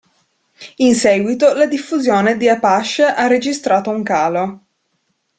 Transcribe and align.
In 0.77 0.95
seguito, 0.95 1.53
la 1.53 1.67
diffusione 1.67 2.35
di 2.35 2.49
Apache 2.49 3.03
ha 3.03 3.27
registrato 3.27 3.91
un 3.91 4.01
calo. 4.01 4.65